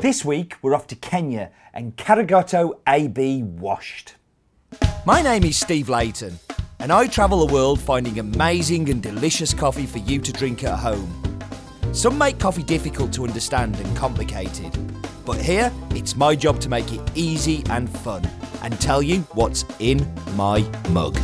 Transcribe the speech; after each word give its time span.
This 0.00 0.24
week 0.24 0.54
we're 0.62 0.76
off 0.76 0.86
to 0.88 0.94
Kenya 0.94 1.50
and 1.74 1.96
Karagoto 1.96 2.78
AB 2.86 3.42
washed. 3.42 4.14
My 5.04 5.22
name 5.22 5.42
is 5.42 5.58
Steve 5.58 5.88
Layton, 5.88 6.38
and 6.78 6.92
I 6.92 7.08
travel 7.08 7.44
the 7.44 7.52
world 7.52 7.80
finding 7.80 8.20
amazing 8.20 8.90
and 8.90 9.02
delicious 9.02 9.52
coffee 9.52 9.86
for 9.86 9.98
you 9.98 10.20
to 10.20 10.32
drink 10.32 10.62
at 10.62 10.78
home. 10.78 11.10
Some 11.92 12.16
make 12.16 12.38
coffee 12.38 12.62
difficult 12.62 13.12
to 13.14 13.24
understand 13.24 13.74
and 13.74 13.96
complicated, 13.96 14.72
but 15.26 15.40
here 15.40 15.72
it's 15.90 16.14
my 16.14 16.36
job 16.36 16.60
to 16.60 16.68
make 16.68 16.92
it 16.92 17.00
easy 17.16 17.64
and 17.68 17.90
fun 17.90 18.24
and 18.62 18.80
tell 18.80 19.02
you 19.02 19.22
what's 19.32 19.64
in 19.80 20.08
my 20.36 20.60
mug. 20.90 21.18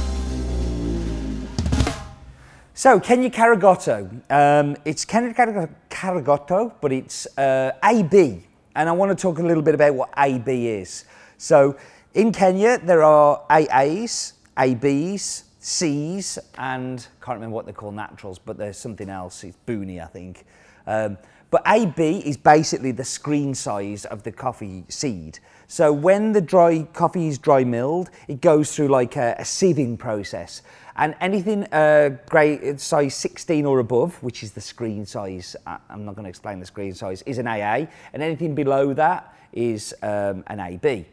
So, 2.75 2.98
Kenya 2.98 3.30
Karagoto. 3.30 4.20
Um, 4.29 4.77
it's 4.84 5.04
Kenya 5.04 5.32
Karagoto, 5.32 6.72
but 6.80 6.93
it's 6.93 7.29
uh, 7.38 7.70
AB. 7.84 8.43
And 8.75 8.88
I 8.88 8.93
want 8.93 9.16
to 9.16 9.20
talk 9.20 9.38
a 9.38 9.43
little 9.43 9.62
bit 9.62 9.75
about 9.75 9.95
what 9.95 10.11
AB 10.16 10.69
is. 10.69 11.05
So, 11.38 11.77
in 12.14 12.33
Kenya, 12.33 12.78
there 12.78 13.02
are 13.02 13.42
AAs, 13.50 14.34
ABs, 14.59 15.45
Cs, 15.59 16.38
and 16.59 17.06
can't 17.20 17.37
remember 17.37 17.55
what 17.55 17.64
they're 17.64 17.74
called 17.74 17.95
naturals, 17.95 18.38
but 18.38 18.56
there's 18.56 18.78
something 18.78 19.09
else. 19.09 19.42
It's 19.45 19.56
Mbuni, 19.66 20.02
I 20.02 20.06
think. 20.06 20.45
Um, 20.87 21.19
but 21.54 21.62
AB 21.68 22.18
is 22.26 22.36
basically 22.36 22.90
the 22.90 23.04
screen 23.04 23.54
size 23.54 24.06
of 24.06 24.24
the 24.24 24.32
coffee 24.32 24.84
seed. 24.88 25.38
So 25.68 25.92
when 25.92 26.32
the 26.32 26.40
dry 26.40 26.82
coffee 26.92 27.28
is 27.28 27.38
dry 27.38 27.62
milled, 27.62 28.10
it 28.27 28.40
goes 28.40 28.74
through 28.74 28.88
like 28.88 29.14
a, 29.14 29.36
a 29.38 29.42
sieving 29.42 29.96
process. 29.96 30.62
And 30.96 31.14
anything 31.20 31.72
uh, 31.72 32.18
grade 32.28 32.80
size 32.80 33.14
16 33.14 33.66
or 33.66 33.78
above, 33.78 34.20
which 34.20 34.42
is 34.42 34.50
the 34.50 34.60
screen 34.60 35.06
size, 35.06 35.54
I'm 35.64 36.04
not 36.04 36.16
going 36.16 36.24
to 36.24 36.28
explain 36.28 36.58
the 36.58 36.66
screen 36.66 36.92
size, 36.92 37.22
is 37.22 37.38
an 37.38 37.46
AA, 37.46 37.86
and 38.12 38.20
anything 38.20 38.56
below 38.56 38.92
that 38.92 39.32
is 39.52 39.94
um, 40.02 40.42
an 40.48 40.58
AB. 40.58 41.06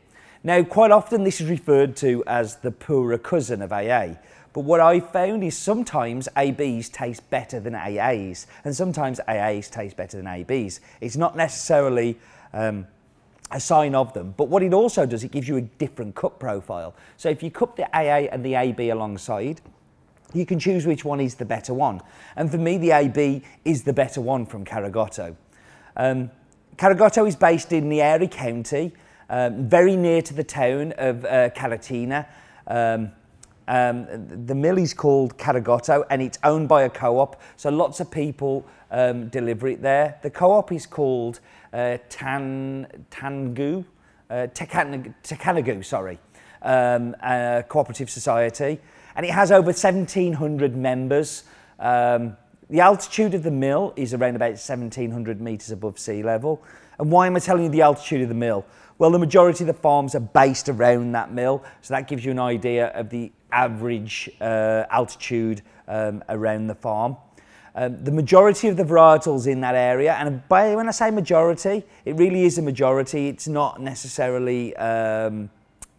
Now, 0.43 0.63
quite 0.63 0.89
often 0.89 1.23
this 1.23 1.39
is 1.39 1.51
referred 1.51 1.95
to 1.97 2.23
as 2.25 2.55
the 2.55 2.71
poorer 2.71 3.19
cousin 3.19 3.61
of 3.61 3.71
AA. 3.71 4.15
But 4.53 4.61
what 4.61 4.81
I 4.81 4.99
found 4.99 5.43
is 5.43 5.57
sometimes 5.57 6.27
ABs 6.35 6.89
taste 6.89 7.29
better 7.29 7.59
than 7.59 7.73
AAs, 7.73 8.47
and 8.65 8.75
sometimes 8.75 9.19
AAs 9.27 9.69
taste 9.69 9.95
better 9.95 10.17
than 10.17 10.27
ABs. 10.27 10.81
It's 10.99 11.15
not 11.15 11.37
necessarily 11.37 12.17
um, 12.53 12.85
a 13.49 13.59
sign 13.59 13.95
of 13.95 14.13
them, 14.13 14.33
but 14.35 14.49
what 14.49 14.63
it 14.63 14.73
also 14.73 15.05
does, 15.05 15.23
it 15.23 15.31
gives 15.31 15.47
you 15.47 15.57
a 15.57 15.61
different 15.61 16.15
cup 16.15 16.39
profile. 16.39 16.93
So 17.17 17.29
if 17.29 17.41
you 17.41 17.51
cup 17.51 17.77
the 17.77 17.85
AA 17.95 18.27
and 18.31 18.43
the 18.43 18.55
AB 18.55 18.89
alongside, 18.89 19.61
you 20.33 20.45
can 20.45 20.59
choose 20.59 20.85
which 20.85 21.03
one 21.05 21.19
is 21.19 21.35
the 21.35 21.45
better 21.45 21.73
one. 21.73 22.01
And 22.35 22.49
for 22.49 22.57
me, 22.57 22.77
the 22.77 22.91
AB 22.91 23.43
is 23.65 23.83
the 23.83 23.93
better 23.93 24.21
one 24.21 24.45
from 24.45 24.65
Karagoto. 24.65 25.35
Um, 25.95 26.31
Karagoto 26.77 27.27
is 27.27 27.35
based 27.35 27.73
in 27.73 27.89
Nyeri 27.89 28.31
County, 28.31 28.93
um, 29.29 29.67
very 29.69 29.95
near 29.95 30.21
to 30.21 30.33
the 30.33 30.43
town 30.43 30.93
of 30.97 31.25
uh, 31.25 31.49
Karatina. 31.49 32.25
Um, 32.67 33.11
um, 33.67 34.07
the 34.45 34.55
mill 34.55 34.77
is 34.77 34.93
called 34.93 35.37
Karagoto 35.37 36.03
and 36.09 36.21
it's 36.21 36.39
owned 36.43 36.67
by 36.67 36.83
a 36.83 36.89
co-op, 36.89 37.41
so 37.55 37.69
lots 37.69 37.99
of 37.99 38.09
people 38.11 38.65
um, 38.91 39.29
deliver 39.29 39.67
it 39.67 39.81
there. 39.81 40.19
The 40.21 40.29
co-op 40.29 40.71
is 40.71 40.85
called 40.85 41.39
uh, 41.73 41.97
Tan, 42.09 43.05
Tangu, 43.09 43.85
uh, 44.29 44.47
Tekanagu, 44.53 45.85
sorry, 45.85 46.19
um, 46.61 47.15
uh, 47.21 47.61
Cooperative 47.67 48.09
Society, 48.09 48.79
and 49.15 49.25
it 49.25 49.31
has 49.31 49.51
over 49.51 49.67
1,700 49.67 50.75
members. 50.75 51.43
Um, 51.79 52.37
the 52.69 52.79
altitude 52.79 53.33
of 53.33 53.43
the 53.43 53.51
mill 53.51 53.93
is 53.95 54.13
around 54.13 54.35
about 54.37 54.51
1,700 54.51 55.41
metres 55.41 55.71
above 55.71 55.99
sea 55.99 56.23
level. 56.23 56.63
And 56.99 57.11
why 57.11 57.27
am 57.27 57.35
I 57.35 57.39
telling 57.39 57.63
you 57.63 57.69
the 57.69 57.81
altitude 57.81 58.21
of 58.21 58.29
the 58.29 58.35
mill? 58.35 58.65
Well, 58.97 59.09
the 59.09 59.19
majority 59.19 59.63
of 59.63 59.67
the 59.67 59.73
farms 59.73 60.13
are 60.13 60.19
based 60.19 60.69
around 60.69 61.11
that 61.13 61.33
mill, 61.33 61.63
so 61.81 61.93
that 61.93 62.07
gives 62.07 62.23
you 62.23 62.31
an 62.31 62.39
idea 62.39 62.87
of 62.89 63.09
the 63.09 63.31
average 63.51 64.29
uh, 64.39 64.85
altitude 64.89 65.61
um, 65.87 66.23
around 66.29 66.67
the 66.67 66.75
farm. 66.75 67.17
Um, 67.73 68.03
the 68.03 68.11
majority 68.11 68.67
of 68.67 68.75
the 68.75 68.83
varietals 68.83 69.47
in 69.47 69.61
that 69.61 69.75
area, 69.75 70.13
and 70.15 70.47
by, 70.49 70.75
when 70.75 70.89
I 70.89 70.91
say 70.91 71.09
majority, 71.09 71.83
it 72.03 72.17
really 72.17 72.43
is 72.43 72.57
a 72.57 72.61
majority. 72.61 73.29
It's 73.29 73.47
not 73.47 73.79
necessarily 73.79 74.75
um, 74.75 75.49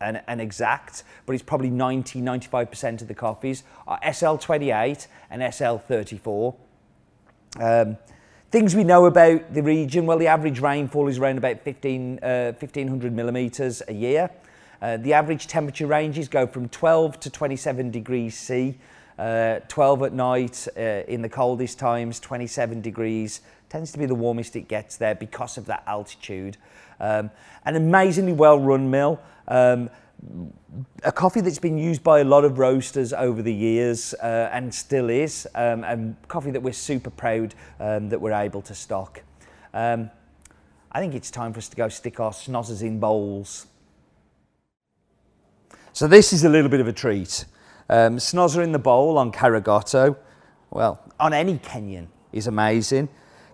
an, 0.02 0.20
an, 0.26 0.38
exact, 0.38 1.04
but 1.24 1.32
it's 1.32 1.42
probably 1.42 1.70
90, 1.70 2.20
95% 2.20 3.00
of 3.00 3.08
the 3.08 3.14
coffees 3.14 3.62
are 3.86 3.98
SL28 4.00 5.06
and 5.30 5.40
SL34. 5.40 6.54
Um, 7.58 7.96
things 8.50 8.76
we 8.76 8.84
know 8.84 9.06
about 9.06 9.54
the 9.54 9.62
region, 9.62 10.04
well, 10.04 10.18
the 10.18 10.26
average 10.26 10.60
rainfall 10.60 11.08
is 11.08 11.18
around 11.18 11.38
about 11.38 11.60
15, 11.60 12.18
uh, 12.22 12.52
1500 12.58 13.14
millimetres 13.14 13.82
a 13.88 13.94
year. 13.94 14.30
Uh, 14.82 14.96
the 14.96 15.12
average 15.12 15.46
temperature 15.46 15.86
ranges 15.86 16.28
go 16.28 16.44
from 16.44 16.68
12 16.68 17.20
to 17.20 17.30
27 17.30 17.92
degrees 17.92 18.36
C, 18.36 18.76
uh, 19.16 19.60
12 19.68 20.02
at 20.02 20.12
night 20.12 20.66
uh, 20.76 20.80
in 20.80 21.22
the 21.22 21.28
coldest 21.28 21.78
times, 21.78 22.18
27 22.18 22.80
degrees. 22.80 23.42
Tends 23.68 23.92
to 23.92 23.98
be 23.98 24.06
the 24.06 24.14
warmest 24.14 24.56
it 24.56 24.66
gets 24.66 24.96
there 24.96 25.14
because 25.14 25.56
of 25.56 25.66
that 25.66 25.84
altitude. 25.86 26.56
Um, 26.98 27.30
an 27.64 27.76
amazingly 27.76 28.32
well 28.32 28.58
run 28.58 28.90
mill. 28.90 29.20
Um, 29.46 29.88
a 31.04 31.12
coffee 31.12 31.40
that's 31.40 31.58
been 31.58 31.78
used 31.78 32.02
by 32.02 32.20
a 32.20 32.24
lot 32.24 32.44
of 32.44 32.58
roasters 32.58 33.12
over 33.12 33.40
the 33.40 33.54
years 33.54 34.14
uh, 34.14 34.50
and 34.52 34.74
still 34.74 35.10
is, 35.10 35.46
um, 35.54 35.84
and 35.84 36.16
coffee 36.28 36.50
that 36.50 36.62
we're 36.62 36.72
super 36.72 37.10
proud 37.10 37.54
um, 37.78 38.08
that 38.08 38.20
we're 38.20 38.32
able 38.32 38.62
to 38.62 38.74
stock. 38.74 39.22
Um, 39.74 40.10
I 40.90 41.00
think 41.00 41.14
it's 41.14 41.30
time 41.30 41.52
for 41.52 41.58
us 41.58 41.68
to 41.68 41.76
go 41.76 41.88
stick 41.88 42.20
our 42.20 42.32
snozzers 42.32 42.82
in 42.82 43.00
bowls. 43.00 43.66
So 46.02 46.08
this 46.08 46.32
is 46.32 46.42
a 46.42 46.48
little 46.48 46.68
bit 46.68 46.80
of 46.80 46.88
a 46.88 46.92
treat. 46.92 47.44
Um, 47.88 48.16
snozzer 48.16 48.64
in 48.64 48.72
the 48.72 48.78
bowl 48.80 49.18
on 49.18 49.30
Karagoto, 49.30 50.16
well, 50.72 51.00
on 51.20 51.32
any 51.32 51.58
Kenyan 51.58 52.08
is 52.32 52.48
amazing. 52.48 53.08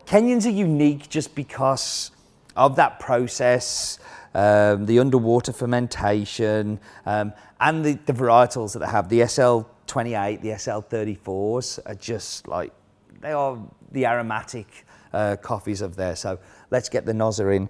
Kenyans 0.06 0.46
are 0.46 0.56
unique 0.56 1.10
just 1.10 1.34
because 1.34 2.10
of 2.56 2.74
that 2.76 3.00
process, 3.00 3.98
um, 4.32 4.86
the 4.86 4.98
underwater 4.98 5.52
fermentation, 5.52 6.80
um, 7.04 7.34
and 7.60 7.84
the, 7.84 7.98
the 8.06 8.14
varietals 8.14 8.72
that 8.72 8.78
they 8.78 8.86
have. 8.86 9.10
The 9.10 9.20
SL28, 9.20 10.40
the 10.40 10.48
SL34s 10.48 11.80
are 11.84 11.96
just 11.96 12.48
like, 12.48 12.72
they 13.20 13.32
are 13.32 13.58
the 13.92 14.06
aromatic 14.06 14.86
uh, 15.12 15.36
coffees 15.36 15.82
of 15.82 15.96
there. 15.96 16.16
So 16.16 16.38
let's 16.70 16.88
get 16.88 17.04
the 17.04 17.12
nozzer 17.12 17.54
in. 17.54 17.68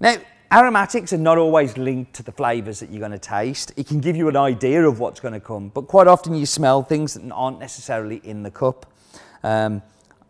Now, 0.00 0.16
Aromatics 0.52 1.12
are 1.12 1.18
not 1.18 1.38
always 1.38 1.76
linked 1.76 2.14
to 2.14 2.22
the 2.22 2.30
flavours 2.30 2.78
that 2.78 2.90
you're 2.90 3.00
going 3.00 3.10
to 3.10 3.18
taste. 3.18 3.72
It 3.76 3.88
can 3.88 4.00
give 4.00 4.14
you 4.14 4.28
an 4.28 4.36
idea 4.36 4.86
of 4.86 5.00
what's 5.00 5.18
going 5.18 5.34
to 5.34 5.40
come, 5.40 5.70
but 5.70 5.88
quite 5.88 6.06
often 6.06 6.36
you 6.36 6.46
smell 6.46 6.84
things 6.84 7.14
that 7.14 7.32
aren't 7.32 7.58
necessarily 7.58 8.20
in 8.22 8.44
the 8.44 8.50
cup. 8.52 8.86
Um, 9.42 9.82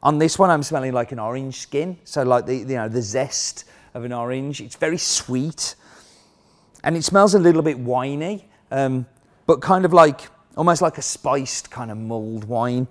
on 0.02 0.18
this 0.18 0.38
one, 0.38 0.48
I'm 0.48 0.62
smelling 0.62 0.92
like 0.92 1.12
an 1.12 1.18
orange 1.18 1.58
skin, 1.60 1.98
so 2.04 2.22
like 2.22 2.46
the 2.46 2.56
you 2.56 2.64
know 2.64 2.88
the 2.88 3.02
zest 3.02 3.64
of 3.92 4.04
an 4.04 4.12
orange. 4.12 4.62
It's 4.62 4.76
very 4.76 4.96
sweet, 4.96 5.74
and 6.82 6.96
it 6.96 7.04
smells 7.04 7.34
a 7.34 7.38
little 7.38 7.62
bit 7.62 7.78
winey, 7.78 8.46
um, 8.70 9.04
but 9.46 9.60
kind 9.60 9.84
of 9.84 9.92
like 9.92 10.30
almost 10.56 10.80
like 10.80 10.96
a 10.96 11.02
spiced 11.02 11.70
kind 11.70 11.90
of 11.90 11.98
mulled 11.98 12.44
wine 12.44 12.88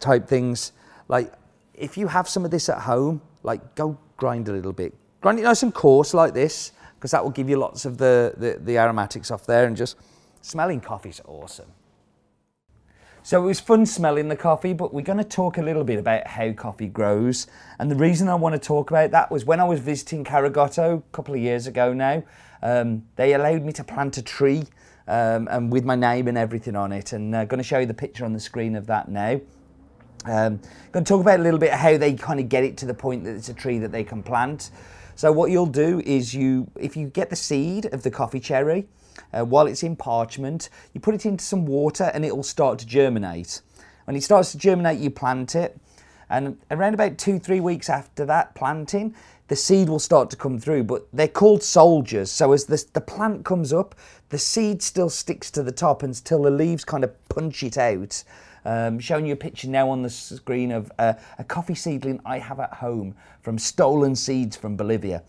type 0.00 0.26
things. 0.26 0.72
Like 1.06 1.32
if 1.74 1.96
you 1.96 2.08
have 2.08 2.28
some 2.28 2.44
of 2.44 2.50
this 2.50 2.68
at 2.68 2.80
home, 2.80 3.20
like 3.44 3.76
go 3.76 3.96
grind 4.16 4.48
a 4.48 4.52
little 4.52 4.72
bit, 4.72 4.94
Grind 5.20 5.38
it 5.38 5.42
nice 5.42 5.62
and 5.62 5.72
coarse 5.72 6.14
like 6.14 6.34
this, 6.34 6.72
because 6.94 7.10
that 7.10 7.22
will 7.24 7.30
give 7.30 7.48
you 7.48 7.56
lots 7.56 7.84
of 7.84 7.98
the, 7.98 8.34
the, 8.36 8.58
the 8.60 8.78
aromatics 8.78 9.30
off 9.30 9.46
there 9.46 9.66
and 9.66 9.76
just 9.76 9.96
smelling 10.40 10.80
coffee's 10.80 11.20
awesome. 11.24 11.72
So 13.22 13.42
it 13.42 13.46
was 13.46 13.58
fun 13.58 13.86
smelling 13.86 14.28
the 14.28 14.36
coffee, 14.36 14.72
but 14.72 14.94
we're 14.94 15.00
going 15.00 15.18
to 15.18 15.24
talk 15.24 15.58
a 15.58 15.62
little 15.62 15.82
bit 15.82 15.98
about 15.98 16.28
how 16.28 16.52
coffee 16.52 16.86
grows. 16.86 17.48
And 17.80 17.90
the 17.90 17.96
reason 17.96 18.28
I 18.28 18.36
want 18.36 18.54
to 18.54 18.58
talk 18.60 18.90
about 18.90 19.10
that 19.10 19.32
was 19.32 19.44
when 19.44 19.58
I 19.58 19.64
was 19.64 19.80
visiting 19.80 20.22
Karagoto 20.22 20.98
a 20.98 21.02
couple 21.10 21.34
of 21.34 21.40
years 21.40 21.66
ago 21.66 21.92
now, 21.92 22.22
um, 22.62 23.02
they 23.16 23.34
allowed 23.34 23.62
me 23.64 23.72
to 23.72 23.82
plant 23.82 24.16
a 24.16 24.22
tree 24.22 24.62
um, 25.08 25.48
and 25.50 25.72
with 25.72 25.84
my 25.84 25.96
name 25.96 26.28
and 26.28 26.38
everything 26.38 26.76
on 26.76 26.92
it. 26.92 27.12
And 27.12 27.34
I'm 27.34 27.42
uh, 27.42 27.44
going 27.46 27.58
to 27.58 27.64
show 27.64 27.80
you 27.80 27.86
the 27.86 27.94
picture 27.94 28.24
on 28.24 28.32
the 28.32 28.38
screen 28.38 28.76
of 28.76 28.86
that 28.86 29.08
now. 29.08 29.40
Um, 30.28 30.60
going 30.92 31.04
to 31.04 31.08
talk 31.08 31.20
about 31.20 31.40
a 31.40 31.42
little 31.42 31.60
bit 31.60 31.72
how 31.72 31.96
they 31.96 32.14
kind 32.14 32.40
of 32.40 32.48
get 32.48 32.64
it 32.64 32.76
to 32.78 32.86
the 32.86 32.94
point 32.94 33.24
that 33.24 33.36
it's 33.36 33.48
a 33.48 33.54
tree 33.54 33.78
that 33.78 33.92
they 33.92 34.04
can 34.04 34.22
plant. 34.22 34.70
So 35.14 35.32
what 35.32 35.50
you'll 35.50 35.66
do 35.66 36.02
is 36.04 36.34
you, 36.34 36.70
if 36.78 36.96
you 36.96 37.06
get 37.06 37.30
the 37.30 37.36
seed 37.36 37.86
of 37.86 38.02
the 38.02 38.10
coffee 38.10 38.40
cherry, 38.40 38.86
uh, 39.32 39.44
while 39.44 39.66
it's 39.66 39.82
in 39.82 39.96
parchment, 39.96 40.68
you 40.92 41.00
put 41.00 41.14
it 41.14 41.24
into 41.24 41.44
some 41.44 41.64
water 41.64 42.10
and 42.12 42.24
it 42.24 42.34
will 42.34 42.42
start 42.42 42.78
to 42.80 42.86
germinate. 42.86 43.62
When 44.04 44.16
it 44.16 44.22
starts 44.22 44.52
to 44.52 44.58
germinate, 44.58 44.98
you 44.98 45.10
plant 45.10 45.54
it. 45.54 45.78
And 46.28 46.58
around 46.70 46.94
about 46.94 47.18
two, 47.18 47.38
three 47.38 47.60
weeks 47.60 47.88
after 47.88 48.24
that 48.26 48.54
planting, 48.54 49.14
the 49.48 49.56
seed 49.56 49.88
will 49.88 50.00
start 50.00 50.28
to 50.30 50.36
come 50.36 50.58
through, 50.58 50.84
but 50.84 51.06
they're 51.12 51.28
called 51.28 51.62
soldiers. 51.62 52.30
So 52.32 52.52
as 52.52 52.64
the, 52.64 52.84
the 52.92 53.00
plant 53.00 53.44
comes 53.44 53.72
up, 53.72 53.94
the 54.30 54.38
seed 54.38 54.82
still 54.82 55.08
sticks 55.08 55.52
to 55.52 55.62
the 55.62 55.72
top 55.72 56.02
until 56.02 56.42
the 56.42 56.50
leaves 56.50 56.84
kind 56.84 57.04
of 57.04 57.28
punch 57.28 57.62
it 57.62 57.78
out. 57.78 58.24
Um, 58.66 58.98
showing 58.98 59.26
you 59.26 59.32
a 59.32 59.36
picture 59.36 59.68
now 59.68 59.88
on 59.90 60.02
the 60.02 60.10
screen 60.10 60.72
of 60.72 60.90
uh, 60.98 61.12
a 61.38 61.44
coffee 61.44 61.76
seedling 61.76 62.18
I 62.26 62.40
have 62.40 62.58
at 62.58 62.74
home 62.74 63.14
from 63.40 63.60
stolen 63.60 64.16
seeds 64.16 64.56
from 64.56 64.76
Bolivia. 64.76 65.22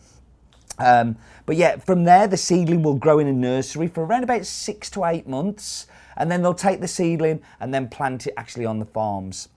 Um, 0.79 1.17
but 1.45 1.55
yeah, 1.55 1.77
from 1.77 2.03
there, 2.03 2.25
the 2.25 2.35
seedling 2.35 2.81
will 2.81 2.95
grow 2.95 3.19
in 3.19 3.27
a 3.27 3.33
nursery 3.33 3.89
for 3.89 4.03
around 4.03 4.23
about 4.23 4.47
six 4.47 4.89
to 4.89 5.05
eight 5.05 5.27
months, 5.27 5.85
and 6.15 6.31
then 6.31 6.41
they'll 6.41 6.55
take 6.55 6.81
the 6.81 6.87
seedling 6.87 7.43
and 7.59 7.71
then 7.71 7.89
plant 7.89 8.25
it 8.25 8.33
actually 8.37 8.65
on 8.65 8.79
the 8.79 8.85
farms. 8.85 9.49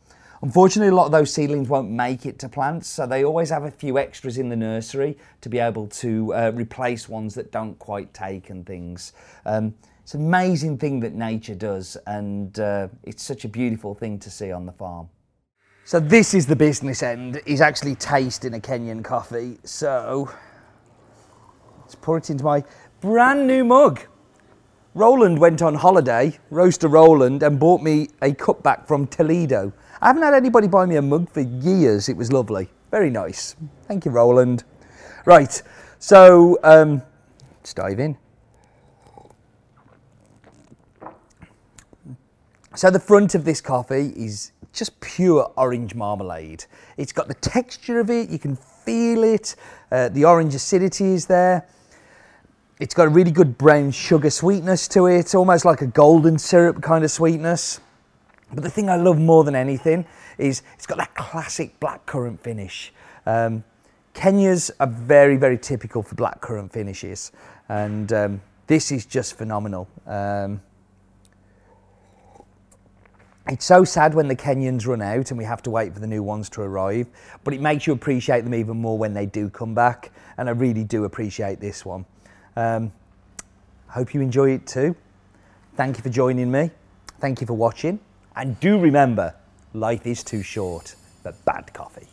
Unfortunately, 0.43 0.89
a 0.89 0.95
lot 0.95 1.05
of 1.05 1.13
those 1.13 1.33
seedlings 1.33 1.69
won't 1.69 1.91
make 1.91 2.25
it 2.25 2.39
to 2.39 2.49
plants, 2.49 2.89
so 2.89 3.07
they 3.07 3.25
always 3.25 3.51
have 3.51 3.65
a 3.65 3.71
few 3.71 3.99
extras 3.99 4.39
in 4.39 4.49
the 4.49 4.57
nursery 4.57 5.19
to 5.43 5.51
be 5.51 5.59
able 5.59 5.87
to 5.89 6.33
uh, 6.33 6.51
replace 6.55 7.11
ones 7.11 7.35
that 7.35 7.53
don't 7.53 7.79
quite 7.79 8.15
take 8.15 8.49
and 8.49 8.65
things. 8.65 9.13
Um, 9.45 9.75
it's 10.03 10.15
an 10.15 10.27
amazing 10.27 10.79
thing 10.79 10.99
that 11.01 11.13
nature 11.13 11.55
does, 11.55 11.99
and 12.07 12.59
uh, 12.59 12.89
it's 13.03 13.23
such 13.23 13.45
a 13.45 13.49
beautiful 13.49 13.95
thing 13.95 14.19
to 14.21 14.31
see 14.31 14.51
on 14.51 14.65
the 14.65 14.73
farm. 14.73 15.11
So 15.85 16.01
this 16.01 16.33
is 16.33 16.47
the 16.47 16.57
business 16.57 17.03
end, 17.03 17.43
is 17.45 17.61
actually 17.61 17.97
tasting 17.97 18.55
a 18.55 18.61
Kenyan 18.61 19.05
coffee. 19.05 19.59
So 19.65 20.33
let's 21.81 21.97
pour 21.97 22.17
it 22.17 22.31
into 22.31 22.45
my 22.45 22.65
brand 23.03 23.47
new 23.47 23.63
mug. 23.63 24.01
Roland 24.95 25.39
went 25.39 25.63
on 25.63 25.77
holiday, 25.77 26.37
Roaster 26.51 26.89
Roland, 26.89 27.45
and 27.45 27.61
bought 27.61 27.81
me 27.81 28.09
a 28.23 28.33
cutback 28.33 28.89
from 28.89 29.07
Toledo. 29.07 29.73
I 30.03 30.09
haven't 30.09 30.25
had 30.25 30.35
anybody 30.35 30.67
buy 30.67 30.85
me 30.85 30.97
a 30.97 31.03
mug 31.03 31.31
for 31.31 31.43
years. 31.43 32.09
It 32.09 32.17
was 32.17 32.33
lovely. 32.33 32.69
Very 32.91 33.09
nice. 33.09 33.55
Thank 33.87 34.05
you, 34.05 34.11
Roland. 34.11 34.65
Right, 35.25 35.63
so 36.01 36.59
um, 36.65 37.03
let's 37.59 37.73
dive 37.73 38.01
in. 38.01 38.19
So 42.75 42.91
the 42.91 42.99
front 42.99 43.37
of 43.37 43.45
this 43.45 43.61
coffee 43.61 44.13
is 44.17 44.51
just 44.73 44.99
pure 45.01 45.53
orange 45.57 45.95
marmalade. 45.95 46.65
It's 46.97 47.13
got 47.13 47.29
the 47.29 47.35
texture 47.35 48.01
of 48.01 48.11
it, 48.11 48.29
you 48.29 48.41
can 48.41 48.57
feel 48.57 49.23
it, 49.23 49.55
uh, 49.93 50.09
the 50.09 50.25
orange 50.25 50.55
acidity 50.57 51.13
is 51.13 51.27
there. 51.27 51.69
It's 52.81 52.95
got 52.95 53.07
a 53.07 53.11
really 53.11 53.31
good 53.31 53.59
brown 53.59 53.91
sugar 53.91 54.31
sweetness 54.31 54.89
to 54.89 55.05
it, 55.05 55.19
it's 55.19 55.35
almost 55.35 55.67
like 55.67 55.83
a 55.83 55.87
golden 55.87 56.39
syrup 56.39 56.81
kind 56.81 57.05
of 57.05 57.11
sweetness. 57.11 57.79
But 58.55 58.65
the 58.65 58.71
thing 58.71 58.89
I 58.89 58.97
love 58.97 59.19
more 59.19 59.45
than 59.45 59.55
anything 59.55 60.07
is 60.39 60.63
it's 60.77 60.87
got 60.87 60.97
that 60.97 61.15
classic 61.15 61.79
blackcurrant 61.79 62.41
finish. 62.41 62.91
Um, 63.27 63.65
Kenyas 64.15 64.71
are 64.81 64.87
very, 64.87 65.37
very 65.37 65.59
typical 65.59 66.03
for 66.03 66.15
blackcurrant 66.15 66.73
finishes, 66.73 67.33
and 67.69 68.11
um, 68.15 68.41
this 68.67 68.91
is 68.91 69.05
just 69.05 69.37
phenomenal. 69.37 69.87
Um, 70.07 70.63
it's 73.47 73.67
so 73.67 73.85
sad 73.85 74.15
when 74.15 74.27
the 74.27 74.37
Kenyans 74.37 74.87
run 74.87 75.03
out 75.03 75.31
and 75.31 75.37
we 75.37 75.45
have 75.45 75.63
to 75.65 75.71
wait 75.71 75.93
for 75.93 76.01
the 76.01 76.07
new 76.07 76.23
ones 76.23 76.49
to 76.51 76.63
arrive, 76.63 77.09
but 77.45 77.53
it 77.53 77.61
makes 77.61 77.87
you 77.87 77.93
appreciate 77.93 78.41
them 78.41 78.55
even 78.55 78.79
more 78.79 78.97
when 78.97 79.13
they 79.13 79.27
do 79.27 79.51
come 79.51 79.75
back, 79.75 80.13
and 80.39 80.49
I 80.49 80.53
really 80.53 80.85
do 80.85 81.05
appreciate 81.05 81.61
this 81.61 81.85
one. 81.85 82.07
Um, 82.57 82.93
hope 83.89 84.15
you 84.15 84.21
enjoy 84.21 84.51
it 84.51 84.67
too. 84.67 84.97
Thank 85.77 85.97
you 85.97 86.03
for 86.03 86.11
joining 86.11 86.51
me. 86.51 86.71
Thank 87.21 87.41
you 87.41 87.47
for 87.47 87.55
watching. 87.55 88.01
And 88.37 88.59
do 88.61 88.79
remember, 88.79 89.35
life 89.73 90.07
is 90.07 90.23
too 90.23 90.43
short 90.43 90.95
for 91.23 91.35
bad 91.45 91.73
coffee. 91.73 92.09